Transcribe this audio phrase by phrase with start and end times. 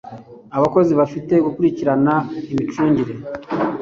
[0.57, 2.13] abakozi bafite gukurikirana
[2.51, 3.13] imicungire